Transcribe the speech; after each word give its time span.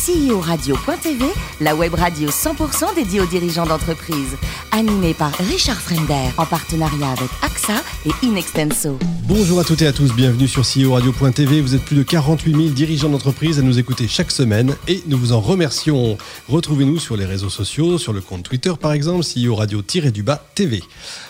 CEO-radio.tv, 0.00 1.26
la 1.60 1.76
web 1.76 1.92
radio 1.92 2.30
100% 2.30 2.94
dédiée 2.94 3.20
aux 3.20 3.26
dirigeants 3.26 3.66
d'entreprise. 3.66 4.34
Animée 4.72 5.12
par 5.12 5.30
Richard 5.34 5.78
Fremder, 5.78 6.30
en 6.38 6.46
partenariat 6.46 7.10
avec 7.10 7.28
AXA 7.42 7.82
et 8.06 8.26
Inextenso. 8.26 8.98
Bonjour 9.24 9.60
à 9.60 9.64
toutes 9.64 9.82
et 9.82 9.86
à 9.86 9.92
tous, 9.92 10.14
bienvenue 10.14 10.48
sur 10.48 10.62
CEO 10.62 10.94
Radio.tv. 10.94 11.60
Vous 11.60 11.74
êtes 11.74 11.84
plus 11.84 11.96
de 11.96 12.02
48 12.02 12.50
000 12.50 12.68
dirigeants 12.70 13.10
d'entreprise 13.10 13.58
à 13.58 13.62
nous 13.62 13.78
écouter 13.78 14.08
chaque 14.08 14.30
semaine 14.30 14.74
et 14.88 15.02
nous 15.06 15.18
vous 15.18 15.32
en 15.32 15.40
remercions. 15.40 16.16
Retrouvez-nous 16.48 16.98
sur 16.98 17.18
les 17.18 17.26
réseaux 17.26 17.50
sociaux, 17.50 17.98
sur 17.98 18.14
le 18.14 18.22
compte 18.22 18.42
Twitter 18.42 18.72
par 18.80 18.92
exemple, 18.92 19.22
CEO 19.22 19.54
Radio-du-bas 19.54 20.42
TV. 20.54 20.82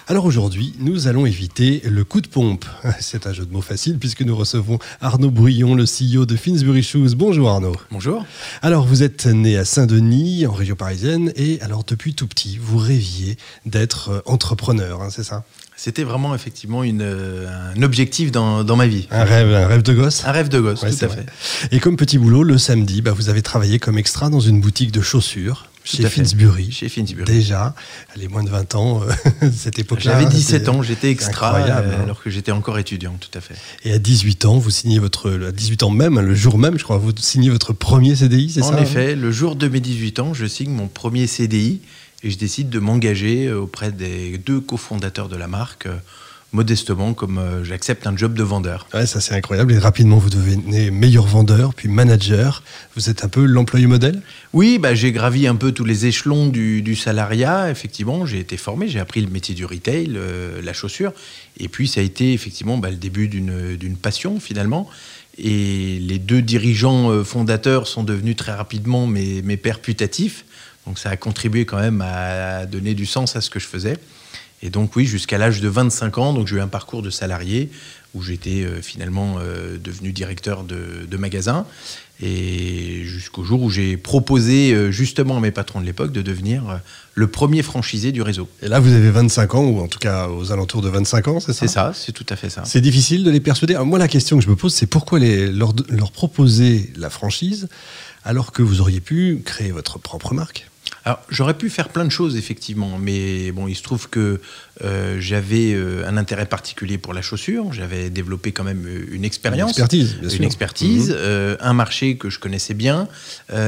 Alors 0.07 0.25
aujourd'hui, 0.25 0.75
nous 0.81 1.09
allons 1.09 1.27
éviter 1.27 1.83
le 1.85 2.05
coup 2.05 2.21
de 2.21 2.27
pompe. 2.27 2.65
C'est 3.01 3.27
un 3.27 3.33
jeu 3.33 3.45
de 3.45 3.53
mots 3.53 3.61
facile 3.61 3.99
puisque 3.99 4.23
nous 4.23 4.35
recevons 4.35 4.79
Arnaud 5.01 5.31
Brouillon, 5.31 5.75
le 5.75 5.85
CEO 5.85 6.25
de 6.27 6.37
Finsbury 6.37 6.83
Shoes. 6.83 7.15
Bonjour 7.17 7.49
Arnaud. 7.49 7.77
Bonjour. 7.91 8.25
Alors 8.63 8.85
vous 8.85 9.03
êtes 9.03 9.25
né 9.25 9.57
à 9.57 9.65
Saint-Denis, 9.65 10.47
en 10.47 10.53
région 10.53 10.77
parisienne, 10.77 11.33
et 11.35 11.59
alors 11.63 11.83
depuis 11.83 12.15
tout 12.15 12.27
petit, 12.27 12.59
vous 12.61 12.77
rêviez 12.77 13.39
d'être 13.65 14.11
euh, 14.11 14.21
entrepreneur, 14.27 15.01
hein, 15.01 15.09
c'est 15.11 15.25
ça? 15.25 15.45
C'était 15.77 16.03
vraiment 16.05 16.35
effectivement 16.35 16.85
une, 16.85 17.01
euh, 17.01 17.49
un 17.75 17.83
objectif 17.83 18.31
dans, 18.31 18.63
dans, 18.63 18.77
ma 18.77 18.87
vie. 18.87 19.09
Un 19.11 19.25
rêve, 19.25 19.55
un 19.55 19.67
rêve 19.67 19.81
de 19.83 19.95
gosse? 19.95 20.27
Un 20.27 20.33
rêve 20.33 20.51
de 20.51 20.61
gosse, 20.61 20.83
Ouais, 20.83 20.91
tout 20.91 21.05
à 21.07 21.09
vrai. 21.09 21.25
fait. 21.27 21.75
Et 21.75 21.81
comme 21.81 21.97
petit 21.97 22.19
boulot, 22.19 22.43
le 22.43 22.59
samedi, 22.59 23.01
bah, 23.01 23.13
vous 23.13 23.31
avez 23.31 23.41
travaillé 23.41 23.79
comme 23.79 23.97
extra 23.97 24.29
dans 24.29 24.41
une 24.41 24.61
boutique 24.61 24.93
de 24.93 25.01
chaussures 25.01 25.70
chez. 25.85 26.09
Finsbury. 26.09 26.71
Chez 26.71 26.89
Finsbury. 26.89 27.25
Déjà, 27.25 27.75
les 28.17 28.29
moins 28.29 28.43
de 28.43 28.51
20 28.51 28.75
ans, 28.75 29.03
euh, 29.03 29.51
cette 29.57 29.79
époque-là. 29.79 30.13
J'avais 30.13 30.27
17 30.27 30.45
c'était 30.45 30.69
ans, 30.69 30.83
j'étais 30.83 31.11
extra, 31.11 31.49
incroyable, 31.49 31.89
euh, 31.89 31.97
hein. 31.97 32.03
alors 32.03 32.23
que 32.23 32.31
j'étais 32.31 32.53
encore 32.53 32.79
étudiant, 32.79 33.17
tout 33.21 33.37
à 33.37 33.41
fait. 33.41 33.55
Et 33.85 33.93
à 33.93 33.99
18 33.99 34.45
ans, 34.45 34.59
vous 34.59 34.71
signez 34.71 34.99
votre. 34.99 35.31
À 35.49 35.53
18 35.53 35.83
ans 35.85 35.91
même, 35.91 36.21
le 36.21 36.35
jour 36.35 36.59
même, 36.59 36.79
je 36.79 36.85
crois, 36.85 36.99
vous 36.99 37.13
signez 37.17 37.51
votre 37.51 37.73
premier 37.73 38.17
CDI, 38.17 38.51
c'est 38.51 38.61
ça 38.61 38.69
En 38.69 38.75
hein 38.75 38.83
effet, 38.83 39.15
le 39.17 39.31
jour 39.33 39.57
de 39.57 39.69
mes 39.69 39.81
18 39.81 40.19
ans, 40.21 40.35
je 40.35 40.47
signe 40.47 40.71
mon 40.71 40.89
premier 40.89 41.27
CDI 41.27 41.81
et 42.23 42.31
je 42.31 42.39
décide 42.39 42.69
de 42.69 42.79
m'engager 42.79 43.47
euh, 43.47 43.61
auprès 43.61 43.93
des 43.93 44.39
deux 44.39 44.61
cofondateurs 44.61 45.29
de 45.29 45.37
la 45.37 45.47
marque, 45.47 45.89
modestement, 46.53 47.15
comme 47.15 47.39
euh, 47.39 47.65
j'accepte 47.65 48.07
un 48.07 48.17
job 48.17 48.35
de 48.35 48.43
vendeur. 48.43 48.89
Ouais, 48.93 49.07
ça 49.07 49.21
c'est 49.21 49.35
incroyable. 49.35 49.73
Et 49.73 49.79
rapidement, 49.79 50.19
vous 50.19 50.31
devenez 50.31 50.91
meilleur 50.91 51.27
vendeur, 51.27 51.75
puis 51.75 51.89
manager. 51.89 52.63
Vous 52.97 53.09
êtes 53.09 53.25
un 53.25 53.29
peu 53.29 53.45
l'employé 53.45 53.87
modèle? 53.87 54.21
Oui, 54.53 54.79
bah, 54.79 54.95
j'ai 54.95 55.13
gravi 55.13 55.47
un 55.47 55.55
peu 55.55 55.73
tous 55.73 55.85
les 55.85 56.07
échelons 56.07 56.49
du, 56.49 56.83
du 56.83 56.97
salariat, 56.97 57.71
effectivement. 57.71 58.27
J'ai 58.27 58.41
été 58.41 58.57
formé, 58.57 58.89
j'ai 58.89 58.99
appris 58.99 59.21
le 59.21 59.31
métier 59.31 59.55
du 59.55 59.65
retail, 59.65 60.13
euh, 60.17 60.61
la 60.63 60.73
chaussure. 60.73 61.13
Et 61.59 61.69
puis, 61.69 61.87
ça 61.87 62.01
a 62.01 62.03
été 62.03 62.33
effectivement 62.33 62.79
bah, 62.79 62.91
le 62.91 62.97
début 62.97 63.29
d'une 63.29 63.97
passion, 63.97 64.41
finalement. 64.41 64.89
Et 65.39 65.99
les 66.01 66.19
deux 66.19 66.43
dirigeants 66.43 67.11
euh, 67.11 67.23
fondateurs 67.23 67.87
sont 67.87 68.03
devenus 68.03 68.37
très 68.37 68.53
rapidement 68.53 69.07
mes, 69.07 69.43
mes 69.43 69.57
pères 69.57 69.81
putatifs. 69.81 70.45
Donc, 70.87 70.99
ça 70.99 71.11
a 71.11 71.17
contribué 71.17 71.65
quand 71.65 71.79
même 71.79 72.03
à 72.05 72.67
donner 72.67 72.95
du 72.95 73.07
sens 73.07 73.37
à 73.37 73.41
ce 73.41 73.51
que 73.51 73.61
je 73.61 73.67
faisais. 73.67 73.99
Et 74.63 74.71
donc, 74.71 74.95
oui, 74.97 75.07
jusqu'à 75.07 75.39
l'âge 75.39 75.61
de 75.61 75.69
25 75.69 76.19
ans, 76.19 76.33
donc 76.33 76.47
j'ai 76.47 76.57
eu 76.57 76.61
un 76.61 76.69
parcours 76.69 77.03
de 77.03 77.11
salarié 77.11 77.71
où 78.15 78.23
j'étais 78.23 78.63
euh, 78.63 78.83
finalement 78.83 79.37
euh, 79.39 79.79
devenu 79.79 80.13
directeur 80.13 80.65
de, 80.65 81.07
de 81.09 81.17
magasin. 81.17 81.65
Et 82.23 83.03
jusqu'au 83.05 83.45
jour 83.45 83.63
où 83.63 83.71
j'ai 83.71 83.97
proposé 83.97 84.73
euh, 84.73 84.91
justement 84.91 85.39
à 85.39 85.41
mes 85.41 85.53
patrons 85.53 85.81
de 85.81 85.87
l'époque 85.87 86.13
de 86.13 86.21
devenir 86.21 86.69
euh, 86.69 86.77
le 87.15 87.29
premier 87.29 87.63
franchisé 87.63 88.13
du 88.13 88.21
réseau. 88.21 88.47
Et 88.63 88.69
là, 88.69 88.79
vous 88.79 88.93
avez 88.93 89.11
25 89.11 89.55
ans, 89.55 89.65
ou 89.65 89.81
en 89.81 89.89
tout 89.89 89.99
cas 89.99 90.29
aux 90.29 90.53
alentours 90.53 90.83
de 90.83 90.91
25 90.91 91.29
ans, 91.29 91.41
c'est 91.41 91.55
ça? 91.55 91.61
C'est 91.61 91.69
ça, 91.69 91.93
c'est 91.95 92.13
tout 92.13 92.27
à 92.29 92.37
fait 92.37 92.51
ça. 92.51 92.63
C'est 92.67 92.83
difficile 92.83 93.25
de 93.25 93.31
les 93.31 93.41
persuader. 93.41 93.75
Alors, 93.75 93.87
moi, 93.87 93.99
la 93.99 94.09
question 94.09 94.37
que 94.37 94.45
je 94.45 94.51
me 94.51 94.57
pose, 94.57 94.75
c'est 94.75 94.87
pourquoi 94.87 95.19
les, 95.19 95.51
leur, 95.51 95.73
leur 95.89 96.13
proposer 96.13 96.93
la 96.97 97.09
franchise 97.09 97.69
alors 98.23 98.53
que 98.53 98.61
vous 98.63 98.83
auriez 98.83 99.01
pu 99.01 99.41
créer 99.43 99.71
votre 99.71 99.99
propre 99.99 100.35
marque? 100.35 100.70
Alors, 101.05 101.21
j'aurais 101.31 101.55
pu 101.55 101.71
faire 101.71 101.89
plein 101.89 102.05
de 102.05 102.11
choses, 102.11 102.37
effectivement, 102.37 102.99
mais 102.99 103.53
bon, 103.53 103.67
il 103.69 103.75
se 103.75 103.83
trouve 103.83 104.09
que 104.11 104.41
euh, 104.85 105.17
j'avais 105.19 105.73
euh, 105.73 106.07
un 106.07 106.17
intérêt 106.19 106.45
particulier 106.47 106.99
pour 106.99 107.15
la 107.15 107.23
chaussure. 107.23 107.73
J'avais 107.73 108.11
développé 108.11 108.53
quand 108.53 108.65
même 108.65 108.85
euh, 108.87 109.07
une 109.11 109.25
expérience. 109.25 109.71
Une 109.79 109.85
expertise, 109.85 110.17
bien 110.21 110.29
sûr. 110.29 110.39
Une 110.41 110.45
expertise, 110.45 111.09
Mhm. 111.11 111.17
euh, 111.19 111.57
un 111.61 111.73
marché 111.73 112.17
que 112.17 112.29
je 112.29 112.39
connaissais 112.39 112.75
bien, 112.75 113.09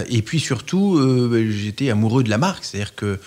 et 0.08 0.22
puis 0.22 0.40
surtout, 0.40 0.96
euh, 0.98 1.50
j'étais 1.50 1.88
amoureux 1.90 2.22
de 2.22 2.30
la 2.30 2.38
marque, 2.38 2.64
c'est-à-dire 2.64 2.94
que 2.94 3.18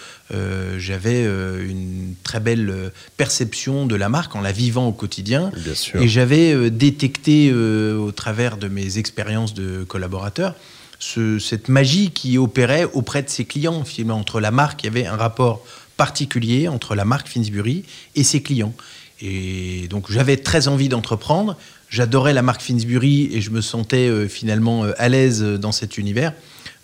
j'avais 0.77 1.23
une 1.25 2.15
très 2.23 2.39
belle 2.39 2.91
perception 3.17 3.85
de 3.85 3.95
la 3.95 4.09
marque 4.09 4.35
en 4.35 4.41
la 4.41 4.51
vivant 4.51 4.87
au 4.87 4.91
quotidien, 4.91 5.51
Bien 5.63 5.75
sûr. 5.75 6.01
et 6.01 6.07
j'avais 6.07 6.69
détecté 6.71 7.53
au 7.53 8.11
travers 8.11 8.57
de 8.57 8.67
mes 8.67 8.97
expériences 8.97 9.53
de 9.53 9.83
collaborateurs 9.83 10.55
ce- 10.99 11.39
cette 11.39 11.69
magie 11.69 12.11
qui 12.11 12.37
opérait 12.37 12.85
auprès 12.93 13.23
de 13.23 13.29
ses 13.29 13.45
clients. 13.45 13.83
Finalement, 13.83 14.19
entre 14.19 14.39
la 14.39 14.51
marque, 14.51 14.83
il 14.83 14.87
y 14.87 14.89
avait 14.89 15.05
un 15.05 15.17
rapport 15.17 15.65
particulier 15.97 16.67
entre 16.67 16.95
la 16.95 17.05
marque 17.05 17.27
Finsbury 17.29 17.83
et 18.15 18.23
ses 18.23 18.41
clients. 18.41 18.73
Et 19.21 19.87
donc 19.89 20.11
j'avais 20.11 20.37
très 20.37 20.67
envie 20.67 20.89
d'entreprendre. 20.89 21.55
J'adorais 21.89 22.33
la 22.33 22.41
marque 22.41 22.61
Finsbury 22.61 23.29
et 23.31 23.39
je 23.39 23.49
me 23.49 23.61
sentais 23.61 24.09
euh, 24.09 24.27
finalement 24.27 24.83
euh, 24.83 24.91
à 24.97 25.07
l'aise 25.07 25.41
euh, 25.41 25.57
dans 25.57 25.71
cet 25.71 25.97
univers. 25.97 26.33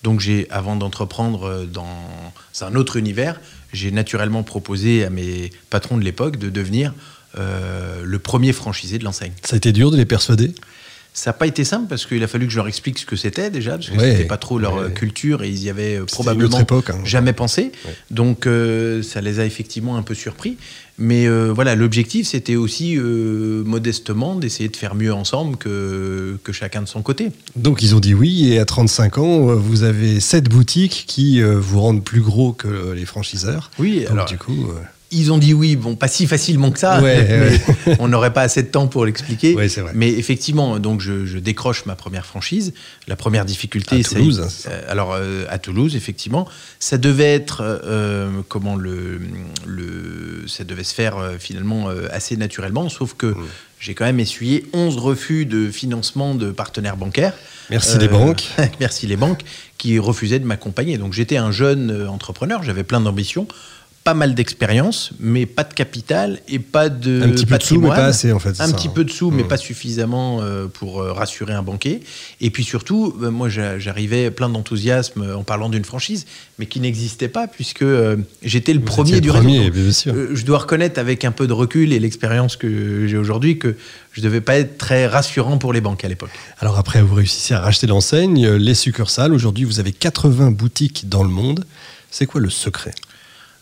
Donc 0.04 0.22
j'ai, 0.22 0.50
avant 0.50 0.78
d'entreprendre 0.78 1.66
dans 1.66 1.86
un 2.62 2.76
autre 2.76 2.96
univers, 2.96 3.40
j'ai 3.74 3.92
naturellement 3.92 4.44
proposé 4.44 5.04
à 5.06 5.10
mes 5.10 5.52
patrons 5.70 5.98
de 5.98 6.04
l'époque 6.04 6.38
de 6.38 6.50
devenir 6.50 6.94
le 7.38 8.18
premier 8.18 8.52
franchisé 8.52 8.98
de 8.98 9.04
l'enseigne. 9.04 9.32
Ça 9.46 9.56
a 9.56 9.58
été 9.58 9.72
dur 9.72 9.92
de 9.92 9.98
les 9.98 10.06
persuader? 10.06 10.56
Ça 11.14 11.32
n'a 11.32 11.34
pas 11.34 11.46
été 11.46 11.66
simple 11.66 11.88
parce 11.90 12.06
qu'il 12.06 12.24
a 12.24 12.28
fallu 12.28 12.46
que 12.46 12.52
je 12.54 12.58
leur 12.58 12.70
explique 12.70 12.98
ce 12.98 13.06
que 13.06 13.18
c'était 13.18 13.50
déjà, 13.50 13.72
parce 13.72 13.90
que 13.90 13.98
Ouais, 13.98 14.12
c'était 14.14 14.24
pas 14.26 14.38
trop 14.38 14.58
leur 14.60 14.76
ouais. 14.76 14.84
euh, 14.84 14.90
culture 14.90 15.44
et 15.44 15.50
ils 15.50 15.62
y 15.62 15.70
avaient 15.70 15.98
euh, 16.00 16.06
probablement 16.06 16.58
époque, 16.60 16.90
hein. 16.90 17.02
jamais 17.04 17.34
pensé. 17.34 17.74
Ouais. 17.86 17.94
Donc 18.12 18.48
euh, 18.48 19.04
ça 19.04 19.20
les 19.20 19.42
a 19.42 19.46
effectivement 19.46 19.98
un 19.98 20.04
peu 20.04 20.14
surpris. 20.16 20.56
Mais 20.98 21.28
euh, 21.28 21.52
voilà, 21.54 21.76
l'objectif 21.76 22.28
c'était 22.28 22.56
aussi 22.56 22.96
euh, 22.98 23.64
modestement 23.66 24.36
d'essayer 24.36 24.70
de 24.70 24.78
faire 24.78 24.96
mieux 24.96 25.14
ensemble 25.14 25.58
que, 25.58 26.38
que 26.44 26.52
chacun 26.54 26.82
de 26.82 26.88
son 26.88 27.02
côté. 27.02 27.32
Donc 27.58 27.82
ils 27.84 27.94
ont 27.94 28.00
dit 28.00 28.14
oui, 28.14 28.54
et 28.54 28.60
à 28.60 28.66
35 28.66 29.18
ans, 29.18 29.40
vous 29.56 29.84
avez 29.84 30.20
sept 30.22 30.48
boutiques 30.48 31.04
qui 31.08 31.42
vous 31.42 31.82
rendent 31.82 32.04
plus 32.06 32.22
gros 32.22 32.54
que 32.54 32.94
les 32.94 33.06
franchiseurs. 33.06 33.70
Oui, 33.80 34.02
Donc 34.04 34.12
alors 34.12 34.26
du 34.28 34.38
coup, 34.38 34.68
ils 35.12 35.32
ont 35.32 35.38
dit 35.38 35.54
oui, 35.54 35.76
bon, 35.76 35.96
pas 35.96 36.08
si 36.08 36.26
facilement 36.28 36.72
que 36.72 36.80
ça, 36.80 37.02
Ouais, 37.02 37.60
mais 37.86 37.96
on 38.00 38.08
n'aurait 38.08 38.34
pas 38.34 38.42
assez 38.42 38.64
de 38.64 38.68
temps 38.70 38.88
pour 38.88 39.06
l'expliquer. 39.06 39.54
Ouais, 39.56 39.70
c'est. 39.70 39.84
Mais 39.94 40.10
effectivement, 40.10 40.80
donc 40.80 41.02
je, 41.02 41.26
je 41.26 41.38
décroche 41.38 41.86
ma 41.86 41.96
première 41.96 42.26
franchise. 42.26 42.74
La 43.08 43.16
première 43.16 43.46
difficulté, 43.46 44.00
À 44.00 44.04
ça- 44.04 44.16
Toulouse, 44.16 44.40
hein, 44.44 44.48
c'est 44.50 44.70
ça 44.70 44.72
euh, 44.72 44.82
alors 44.92 45.14
euh, 45.14 45.46
à 45.50 45.58
Toulouse, 45.60 45.96
effectivement, 45.96 46.48
ça 46.80 46.98
devait 46.98 47.34
être 47.34 47.62
euh, 47.62 48.30
comment 48.48 48.76
le, 48.76 49.20
le, 49.68 50.48
ça 50.48 50.64
devait 50.64 50.84
se 50.84 50.94
faire 50.94 51.18
euh, 51.18 51.36
finalement 51.40 51.90
assez 52.12 52.38
naturellement, 52.38 52.90
sauf 52.90 53.12
Mmh. 53.12 53.18
que 53.18 53.36
j'ai 53.80 53.94
quand 53.96 54.06
même 54.06 54.20
essuyé 54.20 54.66
11 54.74 54.98
refus 54.98 55.46
de 55.46 55.70
financement 55.72 56.36
de 56.36 56.52
partenaires 56.52 56.98
bancaires. 56.98 57.34
merci 57.70 57.98
les 57.98 58.08
banques. 58.08 58.44
merci 58.80 59.08
les 59.08 59.16
banques 59.18 59.42
qui 59.78 59.98
refusaient 60.00 60.40
de 60.40 60.46
m'accompagner. 60.46 60.98
Donc 60.98 61.14
j'étais 61.14 61.38
un 61.38 61.52
jeune 61.52 62.08
entrepreneur, 62.08 62.64
j'avais 62.64 62.84
plein 62.84 63.02
d'ambitions, 63.02 63.48
pas 64.04 64.14
mal 64.16 64.34
d'expérience, 64.34 65.12
mais 65.20 65.46
pas 65.46 65.64
de 65.64 65.74
capital 65.76 66.40
et 66.48 66.58
pas 66.58 66.90
de 66.90 67.22
Un 67.22 67.30
petit 67.30 67.46
peu 67.46 67.58
de 67.60 67.64
sous, 67.64 67.80
mais 67.80 67.90
pas 67.90 68.06
assez 68.06 68.32
en 68.32 68.40
fait. 68.40 68.50
Un 68.60 68.68
ça, 68.68 68.74
petit 68.74 68.88
hein. 68.88 68.92
peu 68.96 69.04
de 69.04 69.12
sous, 69.12 69.30
mais 69.30 69.44
Mm. 69.44 69.48
pas 69.48 69.58
suffisamment 69.58 70.40
euh, 70.42 70.66
pour 70.68 71.02
euh, 71.02 71.14
rassurer 71.14 71.54
un 71.54 71.62
banquier. 71.62 72.02
Et 72.42 72.50
puis 72.50 72.64
surtout, 72.64 73.16
euh, 73.22 73.30
moi, 73.30 73.48
j'a- 73.48 73.78
j'arrivais 73.78 74.32
plein 74.32 74.50
d'enthousiasme 74.50 75.24
en 75.38 75.44
parlant 75.44 75.70
d'une 75.70 75.86
franchise, 75.86 76.26
mais 76.58 76.66
qui 76.66 76.80
n'existait 76.80 77.28
pas 77.28 77.48
puisque 77.48 77.86
j'étais 78.42 78.74
le 78.74 78.80
Vous 78.80 78.86
premier 78.86 79.22
du 79.22 79.28
le 79.28 79.34
premier, 79.36 79.70
bien 79.70 79.92
sûr. 79.92 80.16
je 80.34 80.46
dois 80.46 80.58
reconnaître 80.60 81.00
avec 81.00 81.24
un 81.24 81.32
peu 81.32 81.46
de 81.46 81.54
recul 81.54 81.94
et 81.94 82.00
l'expérience 82.00 82.56
que 82.56 83.06
j'ai 83.08 83.18
aujourd'hui 83.18 83.60
que 83.60 83.76
je 84.14 84.22
devais 84.22 84.42
pas 84.42 84.56
être 84.56 84.80
très 84.80 85.06
rassurant 85.06 85.58
pour 85.60 85.74
les 85.74 85.82
banques 85.82 86.04
à 86.04 86.08
l'époque. 86.08 86.32
Alors 86.60 86.80
après, 86.80 87.02
vous 87.04 87.14
réussissez 87.16 87.54
à 87.54 87.60
racheter 87.62 87.86
l'enseigne, 87.88 88.48
les 88.56 88.74
succursales. 88.76 89.32
Aujourd'hui, 89.34 89.64
vous 89.66 89.80
avez 89.80 89.92
80 89.92 90.50
boutiques 90.52 91.08
dans 91.08 91.22
le 91.24 91.30
monde. 91.30 91.66
C'est 92.10 92.26
quoi 92.26 92.42
le 92.42 92.50
secret? 92.50 92.94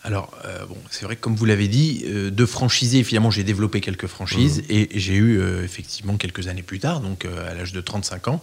Alors, 0.02 0.32
euh, 0.46 0.64
bon, 0.66 0.76
c'est 0.90 1.04
vrai 1.04 1.16
que 1.16 1.20
comme 1.20 1.36
vous 1.36 1.44
l'avez 1.44 1.68
dit, 1.68 2.04
euh, 2.06 2.30
de 2.30 2.46
franchisés, 2.46 3.04
finalement, 3.04 3.30
j'ai 3.30 3.44
développé 3.44 3.80
quelques 3.80 4.06
franchises 4.06 4.60
Mmh. 4.60 4.72
et 4.72 4.88
j'ai 4.94 5.14
eu 5.14 5.38
euh, 5.38 5.62
effectivement 5.62 6.16
quelques 6.16 6.48
années 6.48 6.62
plus 6.62 6.78
tard, 6.78 7.00
donc 7.00 7.24
euh, 7.24 7.50
à 7.50 7.54
l'âge 7.54 7.72
de 7.72 7.80
35 7.80 8.28
ans, 8.28 8.40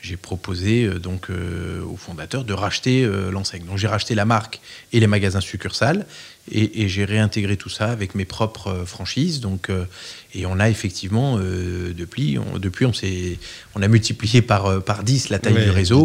j'ai 0.00 0.16
proposé 0.16 0.84
euh, 0.84 0.98
donc 0.98 1.30
euh, 1.30 1.82
au 1.84 1.96
fondateur 1.96 2.44
de 2.44 2.52
racheter 2.52 3.04
euh, 3.04 3.30
l'enseigne. 3.30 3.64
Donc 3.64 3.76
j'ai 3.78 3.88
racheté 3.88 4.14
la 4.14 4.24
marque 4.24 4.60
et 4.92 5.00
les 5.00 5.06
magasins 5.06 5.40
succursales 5.40 6.06
et, 6.50 6.82
et 6.82 6.88
j'ai 6.88 7.04
réintégré 7.04 7.56
tout 7.56 7.68
ça 7.68 7.90
avec 7.90 8.14
mes 8.14 8.24
propres 8.24 8.68
euh, 8.68 8.84
franchises. 8.84 9.40
Donc 9.40 9.70
euh, 9.70 9.84
et 10.34 10.46
on 10.46 10.58
a 10.58 10.68
effectivement 10.68 11.38
euh, 11.38 11.92
depuis, 11.96 12.38
on, 12.38 12.58
depuis 12.58 12.86
on 12.86 12.92
on 13.74 13.82
a 13.82 13.88
multiplié 13.88 14.42
par 14.42 14.82
par 14.82 15.04
10 15.04 15.30
la 15.30 15.38
taille 15.38 15.54
Ouais, 15.54 15.64
du 15.64 15.70
réseau. 15.70 16.04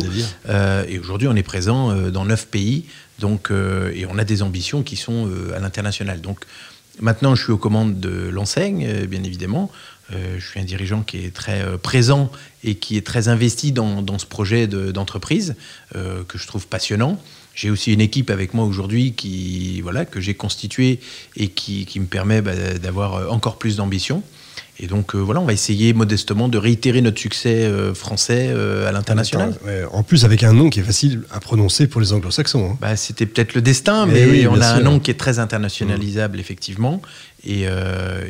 et 0.88 1.00
aujourd'hui, 1.00 1.28
on 1.28 1.36
est 1.36 1.44
présent 1.44 1.94
dans 2.10 2.26
neuf 2.26 2.48
pays. 2.48 2.86
Donc, 3.20 3.50
et 3.52 4.06
on 4.10 4.18
a 4.18 4.24
des 4.24 4.42
ambitions 4.42 4.84
qui 4.84 4.96
sont 4.96 5.30
à 5.56 5.60
l'international. 5.60 6.22
Donc, 6.22 6.40
maintenant, 7.00 7.34
je 7.36 7.44
suis 7.44 7.52
aux 7.52 7.58
commandes 7.58 8.00
de 8.00 8.30
l'enseigne, 8.30 9.06
bien 9.08 9.24
évidemment. 9.24 9.72
je 10.12 10.46
suis 10.46 10.60
un 10.60 10.64
dirigeant 10.64 11.02
qui 11.02 11.26
est 11.26 11.34
très 11.34 11.78
présent 11.78 12.32
et 12.64 12.76
qui 12.76 12.98
est 12.98 13.06
très 13.06 13.28
investi 13.28 13.72
dans, 13.72 14.02
dans 14.02 14.20
ce 14.20 14.26
projet 14.26 14.68
d'entreprise 14.68 15.56
que 15.94 16.38
je 16.38 16.48
trouve 16.48 16.68
passionnant. 16.68 17.20
J'ai 17.56 17.70
aussi 17.70 17.94
une 17.94 18.02
équipe 18.02 18.30
avec 18.30 18.54
moi 18.54 18.66
aujourd'hui 18.66 19.14
qui 19.14 19.82
voilà 19.82 20.06
que 20.06 20.20
j'ai 20.20 20.34
constituée 20.34 21.00
et 21.38 21.48
qui, 21.48 21.88
me 22.00 22.06
permet 22.06 22.42
bah, 22.42 22.54
d'avoir 22.78 23.32
encore 23.32 23.58
plus 23.58 23.78
d'ambition. 23.78 24.24
Et 24.80 24.88
donc 24.88 25.16
euh, 25.16 25.20
voilà, 25.20 25.40
on 25.40 25.46
va 25.46 25.54
essayer 25.54 25.94
modestement 25.94 26.50
de 26.50 26.58
réitérer 26.58 27.02
notre 27.02 27.20
succès 27.20 27.64
euh, 27.64 27.94
français 27.94 28.50
euh, 28.50 28.88
à 28.88 28.92
l'international. 28.92 29.54
en 29.92 30.04
plus, 30.04 30.26
avec 30.26 30.44
un 30.44 30.52
nom 30.52 30.70
qui 30.70 30.82
est 30.82 30.84
facile 30.84 31.22
à 31.32 31.40
prononcer 31.40 31.88
pour 31.88 32.02
les 32.02 32.12
anglo-saxons. 32.12 32.72
Hein. 32.72 32.78
Bah, 32.82 32.98
C'était 32.98 33.26
peut-être 33.26 33.54
le 33.54 33.62
destin, 33.62 34.06
mais, 34.06 34.26
oui, 34.26 34.48
on 34.48 34.60
a 34.60 34.68
un 34.68 34.82
nom 34.82 35.00
qui 35.00 35.12
est 35.12 35.20
très 35.20 35.40
internationalisable, 35.40 36.40
effectivement. 36.40 37.02
Et, 37.48 37.66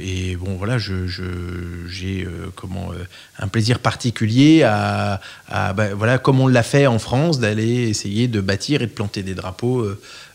et, 0.03 0.35
bon, 0.35 0.55
voilà, 0.57 0.77
j'ai 0.77 1.07
je, 1.07 2.27
comment 2.55 2.91
un 3.39 3.47
plaisir 3.47 3.79
particulier 3.79 4.63
à, 4.63 5.21
à 5.47 5.73
bah, 5.73 5.95
voilà, 5.95 6.17
comme 6.17 6.41
on 6.41 6.47
l'a 6.47 6.63
fait 6.63 6.85
en 6.85 6.99
France, 6.99 7.39
d'aller 7.39 7.89
essayer 7.89 8.27
de 8.27 8.41
bâtir 8.41 8.81
et 8.81 8.87
de 8.87 8.91
planter 8.91 9.23
des 9.23 9.33
drapeaux 9.33 9.87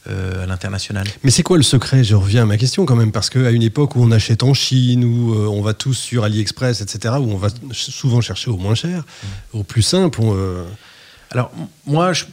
euh, 0.08 0.44
à 0.44 0.47
l'international. 0.47 1.06
Mais 1.23 1.31
c'est 1.31 1.43
quoi 1.43 1.58
le 1.58 1.62
secret? 1.62 2.05
Je 2.05 2.14
reviens 2.14 2.44
à 2.44 2.47
ma 2.47 2.56
question 2.56 2.87
quand 2.87 2.97
même, 2.97 3.12
parce 3.12 3.29
qu'à 3.29 3.50
une 3.50 3.62
époque 3.62 3.97
où 3.97 4.02
on 4.02 4.11
achète 4.12 4.43
en 4.43 4.55
Chine, 4.55 5.05
où 5.05 5.35
euh, 5.35 5.47
on 5.47 5.61
va 5.61 5.75
tous 5.75 5.93
sur 5.93 6.25
AliExpress, 6.25 6.81
etc., 6.81 7.17
où 7.20 7.31
on 7.31 7.37
va 7.37 7.49
souvent 7.73 8.23
chercher 8.23 8.50
au 8.50 8.56
moins 8.56 8.75
cher, 8.75 9.00
mmh. 9.02 9.58
au 9.58 9.62
plus 9.62 9.82
simple, 9.82 10.20
euh, 10.23 10.64
Alors, 11.32 11.52
moi, 11.85 12.14
je, 12.14 12.25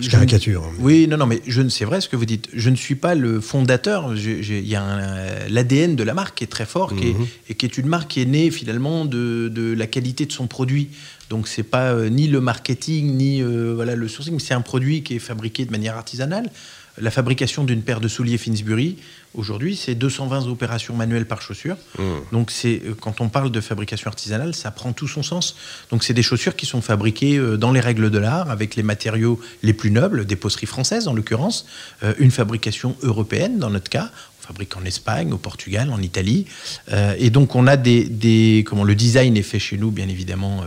je 0.00 0.10
caricature. 0.10 0.68
Oui, 0.80 1.06
non, 1.06 1.16
non, 1.16 1.26
mais 1.26 1.40
c'est 1.68 1.84
vrai 1.84 2.00
ce 2.00 2.08
que 2.08 2.16
vous 2.16 2.24
dites. 2.24 2.48
Je 2.52 2.68
ne 2.68 2.74
suis 2.74 2.96
pas 2.96 3.14
le 3.14 3.40
fondateur. 3.40 4.12
Il 4.16 4.66
y 4.66 4.74
a 4.74 5.48
l'ADN 5.48 5.94
de 5.94 6.02
la 6.02 6.14
marque 6.14 6.38
qui 6.38 6.42
est 6.42 6.48
très 6.48 6.66
fort, 6.66 6.96
qui 6.96 7.10
est, 7.10 7.12
mmh. 7.12 7.26
et 7.50 7.54
qui 7.54 7.64
est 7.64 7.78
une 7.78 7.86
marque 7.86 8.10
qui 8.10 8.22
est 8.22 8.26
née 8.26 8.50
finalement 8.50 9.04
de, 9.04 9.48
de 9.54 9.72
la 9.72 9.86
qualité 9.86 10.26
de 10.26 10.32
son 10.32 10.48
produit. 10.48 10.88
Donc 11.30 11.46
c'est 11.46 11.62
pas 11.62 11.94
ni 12.10 12.26
le 12.26 12.40
marketing 12.40 13.16
ni 13.16 13.40
voilà 13.40 13.94
le 13.94 14.08
sourcing, 14.08 14.38
c'est 14.40 14.52
un 14.52 14.60
produit 14.60 15.02
qui 15.02 15.14
est 15.14 15.20
fabriqué 15.20 15.64
de 15.64 15.70
manière 15.70 15.96
artisanale. 15.96 16.50
La 16.98 17.10
fabrication 17.10 17.64
d'une 17.64 17.82
paire 17.82 18.00
de 18.00 18.06
souliers 18.06 18.38
Finsbury, 18.38 18.98
aujourd'hui, 19.34 19.74
c'est 19.74 19.96
220 19.96 20.46
opérations 20.46 20.94
manuelles 20.94 21.26
par 21.26 21.42
chaussure. 21.42 21.76
Mmh. 21.98 22.02
Donc, 22.30 22.52
c'est 22.52 22.82
euh, 22.86 22.94
quand 22.98 23.20
on 23.20 23.28
parle 23.28 23.50
de 23.50 23.60
fabrication 23.60 24.06
artisanale, 24.08 24.54
ça 24.54 24.70
prend 24.70 24.92
tout 24.92 25.08
son 25.08 25.24
sens. 25.24 25.56
Donc, 25.90 26.04
c'est 26.04 26.14
des 26.14 26.22
chaussures 26.22 26.54
qui 26.54 26.66
sont 26.66 26.80
fabriquées 26.80 27.36
euh, 27.36 27.56
dans 27.56 27.72
les 27.72 27.80
règles 27.80 28.10
de 28.10 28.18
l'art, 28.18 28.48
avec 28.48 28.76
les 28.76 28.84
matériaux 28.84 29.40
les 29.64 29.72
plus 29.72 29.90
nobles, 29.90 30.24
des 30.24 30.36
poteries 30.36 30.66
françaises 30.66 31.08
en 31.08 31.14
l'occurrence, 31.14 31.66
euh, 32.04 32.14
une 32.18 32.30
fabrication 32.30 32.94
européenne 33.02 33.58
dans 33.58 33.70
notre 33.70 33.90
cas 33.90 34.10
fabrique 34.38 34.76
en 34.76 34.84
Espagne, 34.84 35.32
au 35.32 35.38
Portugal, 35.38 35.88
en 35.90 36.02
Italie. 36.02 36.44
Et 37.16 37.30
donc, 37.30 37.54
on 37.54 37.66
a 37.66 37.78
des, 37.78 38.62
Comment 38.66 38.84
le 38.84 38.94
design 38.94 39.38
est 39.38 39.42
fait 39.42 39.58
chez 39.58 39.78
nous, 39.78 39.90
bien 39.90 40.06
évidemment, 40.06 40.64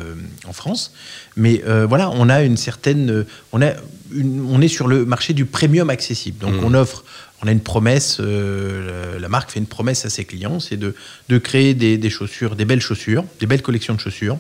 en 0.48 0.54
France. 0.54 0.94
Mais 1.38 1.64
euh, 1.68 1.86
voilà, 1.86 2.10
on 2.10 2.30
a 2.30 2.42
une 2.42 2.58
certaine. 2.58 3.24
On, 3.54 3.62
a 3.62 3.74
on 4.14 4.62
est 4.62 4.68
sur 4.68 4.88
le 4.88 5.06
marché 5.06 5.34
du 5.34 5.46
premium 5.46 5.90
accessible. 5.90 6.38
Donc, 6.40 6.56
mmh. 6.56 6.66
on 6.66 6.74
offre. 6.74 7.04
On 7.44 7.48
a 7.48 7.52
une 7.52 7.62
promesse, 7.62 8.20
la 8.20 9.30
marque 9.30 9.52
fait 9.52 9.60
une 9.60 9.68
promesse 9.68 10.06
à 10.06 10.10
ses 10.10 10.26
clients, 10.26 10.60
c'est 10.60 10.76
de, 10.76 10.96
de 11.30 11.38
créer 11.38 11.76
des, 11.76 12.00
des 12.00 12.10
chaussures, 12.10 12.56
des 12.56 12.66
belles 12.66 12.82
chaussures, 12.82 13.26
des 13.40 13.46
belles 13.46 13.62
collections 13.62 13.94
de 13.94 14.00
chaussures, 14.00 14.40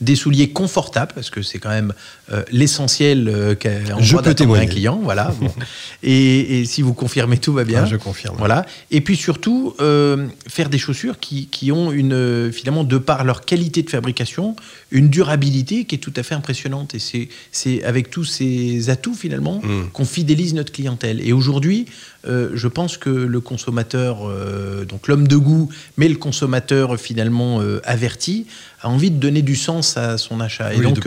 des 0.00 0.16
souliers 0.16 0.50
confortables, 0.50 1.12
parce 1.14 1.30
que 1.30 1.42
c'est 1.42 1.58
quand 1.58 1.70
même 1.70 1.92
euh, 2.32 2.42
l'essentiel 2.50 3.28
euh, 3.28 3.54
qu'un 3.54 3.96
un 3.96 4.66
client. 4.66 5.00
Voilà. 5.02 5.34
et, 6.02 6.64
si 6.64 6.82
vous 6.82 6.94
confirmez, 6.94 7.38
tout 7.38 7.52
va 7.52 7.64
bien. 7.64 7.82
Ah, 7.84 7.86
je 7.86 7.96
confirme. 7.96 8.36
Voilà. 8.38 8.66
Et 8.90 9.00
puis 9.00 9.16
surtout, 9.16 9.74
euh, 9.80 10.26
faire 10.48 10.68
des 10.68 10.78
chaussures 10.78 11.18
qui, 11.20 11.46
qui, 11.46 11.70
ont 11.72 11.92
une, 11.92 12.50
finalement, 12.52 12.84
de 12.84 12.98
par 12.98 13.24
leur 13.24 13.44
qualité 13.44 13.82
de 13.82 13.90
fabrication, 13.90 14.56
une 14.90 15.08
durabilité 15.08 15.84
qui 15.84 15.94
est 15.94 15.98
tout 15.98 16.12
à 16.16 16.22
fait 16.22 16.34
impressionnante. 16.34 16.94
Et 16.94 17.28
c'est 17.52 17.84
avec 17.84 18.10
tous 18.10 18.24
ces 18.24 18.90
atouts, 18.90 19.14
finalement, 19.14 19.60
hmm. 19.62 19.90
qu'on 19.92 20.04
fidélise 20.04 20.54
notre 20.54 20.72
clientèle. 20.72 21.26
Et 21.26 21.32
aujourd'hui, 21.32 21.86
euh, 22.26 22.50
je 22.54 22.68
pense 22.68 22.96
que 22.96 23.10
le 23.10 23.40
consommateur, 23.40 24.26
euh, 24.26 24.84
donc 24.84 25.08
l'homme 25.08 25.28
de 25.28 25.36
goût, 25.36 25.68
mais 25.96 26.08
le 26.08 26.16
consommateur 26.16 26.98
finalement 26.98 27.60
euh, 27.60 27.80
averti, 27.84 28.46
a 28.80 28.88
envie 28.88 29.10
de 29.10 29.18
donner 29.18 29.42
du 29.42 29.56
sens 29.56 29.83
à 29.96 30.18
son 30.18 30.40
achat. 30.40 30.74
et 30.74 30.80
donc, 30.80 31.06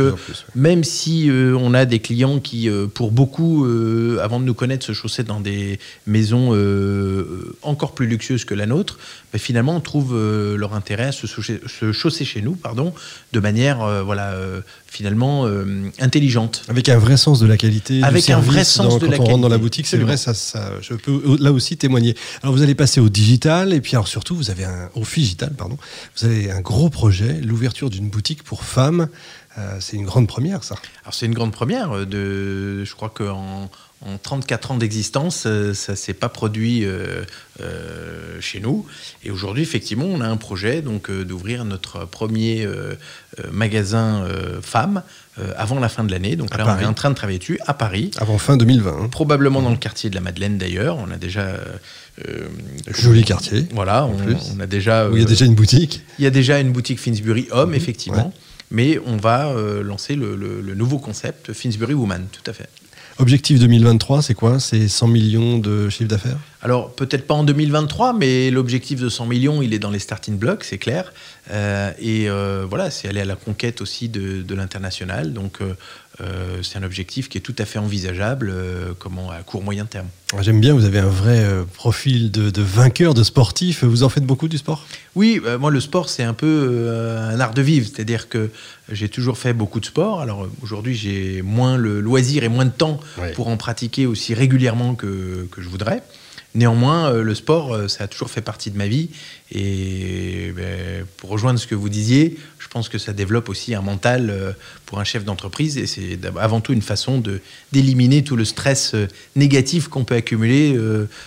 même 0.56 0.84
si 0.84 1.30
on 1.32 1.74
a 1.74 1.86
des 1.86 2.00
clients 2.00 2.40
qui, 2.40 2.70
pour 2.94 3.12
beaucoup, 3.12 3.66
avant 4.22 4.40
de 4.40 4.46
nous 4.46 4.54
connaître, 4.54 4.86
se 4.86 4.94
chaussaient 4.94 5.24
dans 5.24 5.40
des 5.40 5.80
maisons 6.06 6.52
encore 7.62 7.94
plus 7.94 8.08
luxueuses 8.08 8.46
que 8.46 8.54
la 8.54 8.66
nôtre, 8.66 8.98
ben, 9.34 9.40
finalement, 9.40 9.76
on 9.76 9.82
trouve 9.82 10.16
leur 10.56 10.74
intérêt 10.74 11.08
à 11.08 11.12
se 11.12 11.28
chausser, 11.28 12.26
chez 12.26 12.42
nous, 12.42 12.56
pardon, 12.56 12.94
de 13.34 13.40
manière, 13.40 14.04
voilà, 14.04 14.34
finalement 14.88 15.48
intelligente. 16.00 16.64
Avec 16.68 16.90
un 16.90 16.98
vrai 16.98 17.18
sens 17.18 17.40
de 17.40 17.48
la 17.48 17.58
qualité. 17.58 18.02
Avec 18.04 18.22
du 18.22 18.28
service 18.28 18.48
un 18.48 18.52
vrai 18.52 18.64
sens 18.64 18.88
dans, 18.88 18.98
de 18.98 19.06
quand 19.06 19.12
la 19.12 19.20
on 19.20 19.26
rentre 19.26 19.42
dans 19.42 19.50
la 19.50 19.58
boutique, 19.58 19.88
c'est 19.88 19.98
vrai, 19.98 20.18
ça, 20.18 20.34
ça, 20.34 20.72
je 20.82 20.94
peux 20.94 21.38
là 21.40 21.52
aussi 21.52 21.78
témoigner. 21.78 22.16
Alors 22.42 22.56
vous 22.56 22.62
allez 22.62 22.76
passer 22.76 23.00
au 23.00 23.10
digital 23.10 23.74
et 23.74 23.82
puis 23.82 23.96
alors 23.96 24.08
surtout 24.08 24.36
vous 24.36 24.50
avez 24.50 24.66
un 24.66 24.90
au 24.96 25.04
digital 25.04 25.54
pardon. 25.58 25.78
Vous 26.16 26.26
avez 26.26 26.52
un 26.52 26.62
gros 26.62 26.90
projet, 26.90 27.40
l'ouverture 27.42 27.90
d'une 27.90 28.10
boutique 28.10 28.44
pour 28.44 28.64
femmes. 28.64 29.08
Euh, 29.58 29.78
c'est 29.80 29.98
une 29.98 30.06
grande 30.06 30.28
première 30.28 30.64
ça. 30.64 30.76
Alors 31.04 31.14
c'est 31.14 31.26
une 31.26 31.34
grande 31.34 31.52
première 31.52 31.92
euh, 31.92 32.06
de 32.06 32.84
je 32.84 32.94
crois 32.94 33.10
qu'en 33.10 33.70
en 34.06 34.18
34 34.18 34.72
ans 34.72 34.78
d'existence, 34.78 35.46
euh, 35.48 35.74
ça 35.74 35.94
ne 35.94 35.98
s'est 35.98 36.14
pas 36.14 36.30
produit 36.30 36.86
chez 38.40 38.60
nous. 38.60 38.86
Et 39.24 39.32
aujourd'hui, 39.32 39.64
effectivement, 39.64 40.06
on 40.06 40.22
a 40.22 40.28
un 40.28 40.38
projet 40.38 40.82
donc 40.82 41.12
d'ouvrir 41.12 41.66
notre 41.66 42.06
premier 42.06 42.68
magasin 43.52 44.28
femmes 44.62 45.02
avant 45.56 45.80
la 45.80 45.90
fin 45.90 46.04
de 46.04 46.12
l'année. 46.12 46.36
Donc 46.36 46.56
là, 46.56 46.78
on 46.78 46.82
est 46.82 46.86
en 46.86 46.94
train 46.94 47.10
de 47.10 47.16
travailler 47.16 47.40
dessus 47.40 47.60
à 47.66 47.74
Paris. 47.74 48.12
Avant 48.18 48.38
fin 48.38 48.58
2020. 48.58 48.92
Hein. 48.92 49.08
Probablement 49.10 49.62
dans 49.62 49.72
le 49.72 49.78
quartier 49.78 50.10
de 50.10 50.16
la 50.16 50.22
Madeleine 50.22 50.58
d'ailleurs. 50.58 50.98
On 50.98 51.10
a 51.10 51.18
déjà. 51.18 51.42
Euh, 52.26 52.48
Joli 52.88 53.24
quartier. 53.24 53.68
Voilà, 53.72 54.06
on, 54.06 54.60
a 54.60 54.68
déjà. 54.68 55.10
Où 55.10 55.16
il 55.16 55.22
y 55.22 55.26
a 55.26 55.28
déjà 55.28 55.46
une 55.46 55.56
boutique. 55.56 56.04
Il 56.20 56.24
y 56.24 56.28
a 56.28 56.32
déjà 56.32 56.60
une 56.60 56.72
boutique 56.72 57.00
Finsbury 57.00 57.48
Homme, 57.52 57.74
effectivement. 57.74 58.34
Mais 58.70 59.00
on 59.06 59.18
va 59.18 59.54
lancer 59.82 60.16
le, 60.16 60.36
le 60.36 60.76
nouveau 60.76 61.00
concept 61.00 61.54
Finsbury 61.54 61.94
Woman, 61.94 62.28
tout 62.32 62.50
à 62.50 62.54
fait. 62.54 62.70
Objectif 63.20 63.60
2023, 63.60 64.22
c'est 64.22 64.36
quoi? 64.36 64.60
C'est 64.60 64.88
100 64.88 65.08
millions 65.08 65.58
de 65.58 65.90
chiffre 65.90 66.10
d'affaires? 66.10 66.38
Alors, 66.62 66.92
peut-être 66.92 67.26
pas 67.26 67.34
en 67.34 67.44
2023, 67.44 68.14
mais 68.14 68.52
l'objectif 68.52 69.00
de 69.00 69.10
100 69.10 69.26
millions, 69.26 69.62
il 69.64 69.74
est 69.74 69.80
dans 69.80 69.90
les 69.90 70.00
starting 70.00 70.38
blocks, 70.38 70.64
c'est 70.64 70.78
clair. 70.78 71.12
Euh, 71.50 71.92
et 72.00 72.30
euh, 72.30 72.66
voilà, 72.70 72.92
c'est 72.92 73.08
aller 73.08 73.22
à 73.22 73.26
la 73.26 73.36
conquête 73.36 73.82
aussi 73.82 74.08
de, 74.08 74.54
l'international. 74.54 75.34
Donc, 75.34 75.60
euh, 76.22 76.62
c'est 76.64 76.78
un 76.78 76.84
objectif 76.84 77.30
qui 77.30 77.38
est 77.38 77.42
tout 77.42 77.56
à 77.58 77.66
fait 77.66 77.80
envisageable 77.80 78.54
comment, 79.00 79.30
à 79.30 79.40
court 79.44 79.64
moyen 79.64 79.86
terme. 79.86 80.08
J'aime 80.42 80.60
bien, 80.60 80.74
vous 80.74 80.86
avez 80.86 81.00
un 81.00 81.10
vrai 81.10 81.46
profil 81.74 82.32
de, 82.32 82.50
de, 82.50 82.62
vainqueur, 82.62 83.14
de 83.14 83.24
sportif. 83.24 83.84
Vous 83.84 84.04
en 84.04 84.10
faites 84.10 84.26
beaucoup 84.26 84.48
du 84.48 84.58
sport? 84.58 84.86
Oui, 85.16 85.42
moi, 85.60 85.72
le 85.72 85.80
sport, 85.80 86.10
c'est 86.10 86.24
un 86.24 86.34
peu 86.34 86.92
un 87.32 87.40
art 87.40 87.54
de 87.54 87.62
vivre. 87.62 87.88
C'est-à-dire 87.88 88.28
que 88.28 88.50
j'ai 88.92 89.10
toujours 89.10 89.38
fait 89.38 89.54
beaucoup 89.54 89.80
de 89.80 89.86
sport. 89.86 90.20
Alors, 90.20 90.48
aujourd'hui, 90.62 90.96
j'ai 90.96 91.42
moins 91.42 91.78
le 91.78 92.02
loisir 92.02 92.44
et 92.44 92.50
moins 92.50 92.66
de 92.66 92.72
temps 92.72 93.00
pour 93.36 93.48
en 93.48 93.56
pratiquer 93.56 94.06
aussi 94.06 94.34
régulièrement 94.34 94.96
que, 94.96 95.48
que 95.52 95.62
je 95.62 95.70
voudrais. 95.70 96.04
Néanmoins, 96.56 97.12
euh, 97.12 97.24
le 97.24 97.36
sport, 97.36 97.74
euh, 97.74 97.88
ça 97.88 98.06
a 98.06 98.08
toujours 98.08 98.30
fait 98.30 98.42
partie 98.42 98.72
de 98.72 98.78
ma 98.78 98.88
vie. 98.88 99.10
Et 99.52 100.52
ben, 100.56 101.06
pour 101.18 101.30
rejoindre 101.30 101.60
ce 101.60 101.68
que 101.68 101.76
vous 101.76 101.90
disiez, 101.90 102.38
je 102.58 102.68
pense 102.68 102.90
que 102.90 102.98
ça 102.98 103.14
développe 103.14 103.50
aussi 103.50 103.76
un 103.76 103.82
mental 103.82 104.30
euh, 104.30 104.52
pour 104.86 105.00
un 105.00 105.04
chef 105.04 105.24
d'entreprise. 105.24 105.78
Et 105.78 105.86
c'est 105.86 106.18
avant 106.40 106.60
tout 106.60 106.74
une 106.74 106.82
façon 106.82 107.22
d'éliminer 107.72 108.24
tout 108.24 108.36
le 108.36 108.46
stress 108.46 108.96
négatif 109.36 109.88
qu'on 109.88 110.04
peut 110.04 110.16
accumuler 110.16 110.78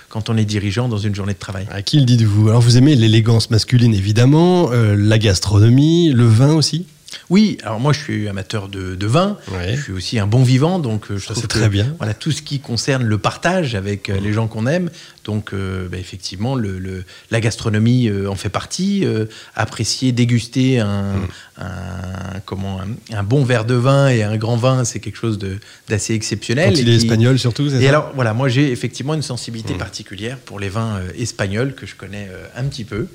quand 0.08 0.30
on 0.30 0.36
est 0.36 0.44
dirigeant 0.44 0.88
dans 0.88 0.98
une 0.98 1.14
journée 1.14 1.34
de 1.34 1.38
travail. 1.38 1.66
À 1.70 1.82
qui 1.82 1.98
le 1.98 2.06
dites-vous? 2.06 2.48
Alors, 2.48 2.60
vous 2.60 2.76
aimez 2.76 2.96
l'élégance 2.96 3.50
masculine, 3.50 3.94
évidemment, 3.94 4.70
la 4.70 5.18
gastronomie, 5.18 6.12
le 6.12 6.26
vin 6.26 6.54
aussi? 6.54 6.86
Oui, 7.29 7.59
alors 7.62 7.81
moi 7.81 7.93
je 7.93 8.00
suis 8.00 8.29
amateur 8.29 8.69
de, 8.69 9.07
vin, 9.07 9.37
je 9.69 9.81
suis 9.81 9.93
aussi 9.93 10.19
un 10.19 10.26
bon 10.26 10.43
vivant, 10.43 10.79
donc 10.79 11.11
euh, 11.11 11.17
je 11.17 11.26
trouve 11.26 11.47
très 11.49 11.69
bien. 11.69 11.95
Voilà 11.99 12.14
tout 12.14 12.33
ce 12.33 12.43
qui 12.43 12.61
concerne 12.61 13.05
le 13.05 13.19
partage 13.19 13.75
avec 13.75 14.09
euh, 14.09 14.19
les 14.21 14.33
gens 14.33 14.47
qu'on 14.47 14.67
aime, 14.67 14.90
donc 15.25 15.52
euh, 15.52 15.88
bah, 15.88 15.99
effectivement 15.99 16.55
le, 16.55 17.05
la 17.31 17.40
gastronomie 17.40 18.11
en 18.29 18.35
fait 18.35 18.49
partie. 18.49 19.05
apprécier, 19.55 20.12
déguster 20.12 20.81
un, 20.81 21.17
mm. 21.17 22.40
comment 22.45 22.81
un, 23.12 23.23
bon 23.23 23.45
verre 23.45 23.64
de 23.64 23.75
vin 23.75 24.09
et 24.09 24.23
un 24.23 24.37
grand 24.37 24.57
vin, 24.57 24.85
c'est 24.85 25.00
quelque 25.00 25.19
chose 25.19 25.38
d'assez 25.88 26.14
exceptionnel. 26.14 26.73
Quand 26.73 26.81
il 26.81 26.88
est 26.88 26.97
espagnol 26.97 27.38
surtout. 27.38 27.69
Et 27.75 27.88
alors 27.88 28.12
voilà, 28.14 28.35
moi 28.35 28.49
j'ai 28.49 28.71
effectivement 28.71 29.14
une 29.14 29.23
sensibilité 29.23 29.75
mm. 29.75 29.79
particulière 29.79 30.38
pour 30.38 30.59
les 30.61 30.69
vins 30.69 31.00
espagnols 31.19 31.75
que 31.75 31.87
je 31.87 31.95
connais 31.95 32.29
un 32.57 32.64
petit 32.64 32.85
peu. 32.85 33.07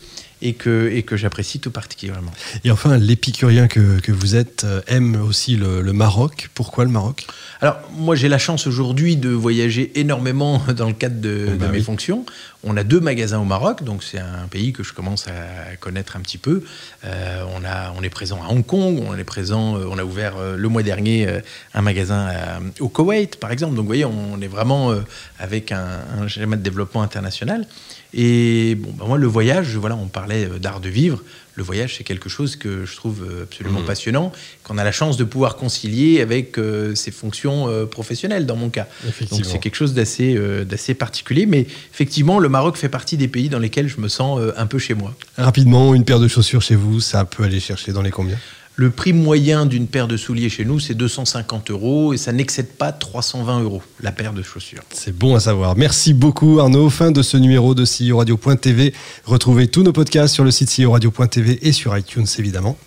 et 0.42 0.54
que, 0.54 0.92
et 0.94 1.04
que 1.04 1.18
j'apprécie 1.18 1.60
tout 1.60 1.72
particulièrement. 1.72 2.32
Et 2.64 2.72
enfin, 2.72 2.98
l'épicurien 2.98 3.68
que, 3.68 3.80
que, 4.04 4.12
vous 4.12 4.36
êtes 4.36 4.64
euh, 4.64 4.82
aime 4.88 5.22
aussi 5.22 5.56
le, 5.56 5.82
le 5.82 5.94
Maroc. 5.94 6.50
Pourquoi 6.54 6.84
le 6.86 6.92
Maroc? 6.92 7.26
Alors, 7.62 7.78
moi, 7.98 8.16
j'ai 8.16 8.28
la 8.28 8.38
chance 8.38 8.68
aujourd'hui 8.68 9.16
de 9.16 9.30
voyager 9.30 9.92
énormément 10.00 10.62
dans 10.76 10.88
le 10.88 10.94
cadre 10.94 11.20
de, 11.22 11.48
bah 11.58 11.66
de 11.68 11.72
mes 11.72 11.78
oui. 11.80 11.84
fonctions. 11.84 12.26
On 12.64 12.76
a 12.78 12.84
deux 12.84 13.00
magasins 13.00 13.40
au 13.40 13.46
Maroc, 13.46 13.84
donc 13.84 14.04
c'est 14.04 14.18
un 14.20 14.48
pays 14.50 14.74
que 14.74 14.84
je 14.84 14.92
commence 14.94 15.28
à 15.28 15.76
connaître 15.80 16.16
un 16.18 16.22
petit 16.22 16.38
peu. 16.40 16.64
Euh, 17.06 17.44
on, 17.56 17.64
a, 17.64 17.94
on 17.98 18.02
est 18.02 18.10
présent 18.10 18.40
à 18.44 18.52
Hong 18.52 18.66
Kong, 18.66 19.04
on 19.08 19.16
est 19.16 19.24
présent, 19.24 19.78
euh, 19.78 19.86
on 19.90 19.98
a 20.00 20.04
ouvert 20.04 20.34
le 20.58 20.68
mois 20.68 20.82
dernier 20.84 21.28
un 21.74 21.82
magasin 21.82 22.28
à- 22.28 22.60
au 22.80 22.90
Koweït, 22.90 23.36
par 23.40 23.52
exemple. 23.52 23.76
Donc, 23.76 23.84
vous 23.84 23.88
voyez, 23.90 24.06
on 24.06 24.42
est 24.42 24.48
vraiment 24.48 24.94
avec 25.40 25.72
un, 25.72 25.86
un 26.20 26.28
schéma 26.28 26.56
de 26.56 26.62
développement 26.64 27.04
international. 27.04 27.68
Et 28.14 28.76
bon, 28.76 28.92
bah, 28.98 29.06
moi, 29.08 29.18
le 29.18 29.28
voyage, 29.28 29.76
voilà, 29.76 29.96
on 29.96 30.08
parlait 30.08 30.48
d'art 30.60 30.80
de 30.80 30.90
vivre. 30.90 31.22
Le 31.58 31.64
voyage, 31.64 31.96
c'est 31.98 32.04
quelque 32.04 32.28
chose 32.28 32.58
que 32.58 32.86
je 32.86 32.96
trouve 32.98 33.24
euh, 33.24 33.44
absolument 33.44 33.80
Mhm. 33.80 33.86
passionnant, 33.86 34.32
qu'on 34.64 34.78
a 34.78 34.84
la 34.84 34.92
chance 34.92 35.16
de 35.16 35.24
pouvoir 35.24 35.56
concilier 35.56 36.20
avec 36.22 36.58
euh, 36.58 36.94
ses 36.96 37.12
fonctions 37.12 37.70
euh, 37.70 37.86
professionnelles, 37.86 38.46
dans 38.46 38.58
mon 38.58 38.70
cas. 38.70 38.88
Donc 39.32 39.46
c'est 39.46 39.60
quelque 39.60 39.76
chose 39.76 39.94
d'assez 39.94 40.36
euh, 40.36 40.66
particulier. 41.00 41.46
Mais 41.46 41.66
effectivement, 41.94 42.40
le 42.40 42.50
Maroc 42.50 42.76
fait 42.76 42.90
partie 42.90 43.16
des 43.16 43.30
pays 43.30 43.48
dans 43.50 43.60
lesquels 43.60 43.88
je 43.88 44.00
me 44.02 44.10
sens 44.10 44.40
un 44.58 44.66
peu 44.68 44.80
chez 44.80 44.94
moi. 44.96 45.16
Rapidement, 45.38 45.96
une 45.96 46.04
paire 46.04 46.20
de 46.20 46.28
chaussures 46.28 46.62
chez 46.62 46.76
vous, 46.76 47.00
ça 47.00 47.24
peut 47.26 47.44
aller 47.44 47.60
chercher 47.62 47.94
dans 47.94 48.02
les 48.02 48.12
combien? 48.12 48.38
Le 48.78 48.90
prix 48.90 49.14
moyen 49.14 49.66
d'une 49.66 49.88
paire 49.88 50.08
de 50.08 50.18
souliers 50.18 50.50
chez 50.50 50.66
nous, 50.66 50.80
c'est 50.80 50.96
250 50.96 51.72
euros 51.72 52.14
et 52.14 52.18
ça 52.18 52.34
n'excède 52.34 52.68
pas 52.68 52.92
320 52.92 53.62
euros 53.62 53.82
la 54.02 54.12
paire 54.12 54.34
de 54.34 54.44
chaussures. 54.44 54.84
C'est 54.94 55.18
bon 55.18 55.36
à 55.36 55.40
savoir. 55.40 55.78
Merci 55.78 56.14
beaucoup 56.14 56.60
Arnaud. 56.60 56.90
Fin 56.90 57.12
de 57.12 57.22
ce 57.22 57.38
numéro 57.38 57.74
de 57.74 57.86
CEO 57.86 58.18
Radio.tv. 58.18 58.94
Retrouvez 59.24 59.70
tous 59.70 59.84
nos 59.84 59.94
podcasts 59.94 60.34
sur 60.34 60.44
le 60.44 60.52
site 60.52 60.70
CEO 60.78 60.92
Radio.tv 60.92 61.60
et 61.62 61.72
sur 61.72 61.98
iTunes 61.98 62.28
évidemment. 62.38 62.78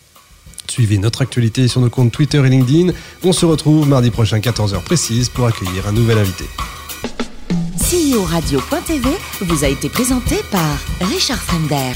Suivez 0.69 0.99
notre 0.99 1.23
actualité 1.23 1.67
sur 1.69 1.81
nos 1.81 1.89
comptes 1.89 2.13
Twitter 2.13 2.45
et 2.45 2.51
LinkedIn. 2.51 2.93
On 3.25 3.33
se 3.33 3.47
retrouve 3.47 3.89
mardi 3.89 4.11
prochain 4.11 4.41
14h 4.41 4.83
précise 4.83 5.31
pour 5.31 5.47
accueillir 5.47 5.89
un 5.89 5.93
nouvel 5.93 6.19
invité. 6.19 6.45
CEO 7.79 8.23
Radio.tv 8.25 9.09
vous 9.41 9.65
a 9.65 9.69
été 9.69 9.89
présenté 9.89 10.37
par 10.51 10.79
Richard 11.01 11.39
Fremder. 11.39 11.95